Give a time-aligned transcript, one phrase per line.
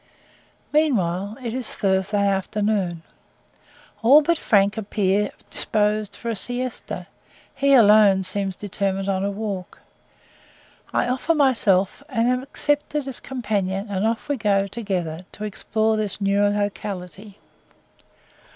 [0.73, 3.03] Meanwhile, it is Thursday afternoon.
[4.01, 7.05] All but Frank appear disposed for a siesta;
[7.53, 9.77] he alone seems determined on a walk.
[10.91, 15.43] I offer myself and am accepted as a companion, and off we go together to
[15.43, 17.37] explore this new locality.